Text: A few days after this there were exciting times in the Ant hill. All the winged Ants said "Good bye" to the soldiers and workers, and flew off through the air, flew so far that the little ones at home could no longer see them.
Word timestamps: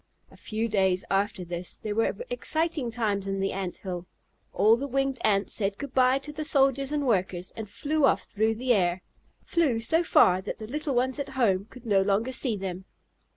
A 0.31 0.35
few 0.35 0.67
days 0.67 1.05
after 1.11 1.43
this 1.45 1.77
there 1.77 1.93
were 1.93 2.15
exciting 2.31 2.89
times 2.89 3.27
in 3.27 3.39
the 3.39 3.51
Ant 3.53 3.77
hill. 3.77 4.07
All 4.51 4.75
the 4.75 4.87
winged 4.87 5.19
Ants 5.23 5.53
said 5.53 5.77
"Good 5.77 5.93
bye" 5.93 6.17
to 6.17 6.33
the 6.33 6.43
soldiers 6.43 6.91
and 6.91 7.05
workers, 7.05 7.53
and 7.55 7.69
flew 7.69 8.05
off 8.05 8.23
through 8.23 8.55
the 8.55 8.73
air, 8.73 9.03
flew 9.45 9.79
so 9.79 10.01
far 10.03 10.41
that 10.41 10.57
the 10.57 10.65
little 10.65 10.95
ones 10.95 11.19
at 11.19 11.29
home 11.37 11.65
could 11.65 11.85
no 11.85 12.01
longer 12.01 12.31
see 12.31 12.57
them. 12.57 12.85